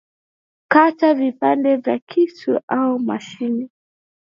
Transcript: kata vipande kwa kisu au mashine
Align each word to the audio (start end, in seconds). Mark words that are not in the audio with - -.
kata 0.67 1.13
vipande 1.13 1.77
kwa 1.77 1.99
kisu 1.99 2.59
au 2.67 2.99
mashine 2.99 3.69